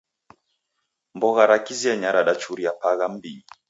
Mbogha 1.15 1.43
ra 1.45 1.57
Kizenya 1.65 2.09
radachuria 2.15 2.71
pagha 2.81 3.07
mmbinyi 3.11 3.45